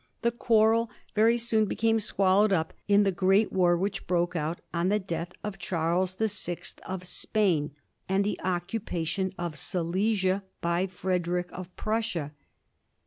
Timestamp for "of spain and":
6.87-8.23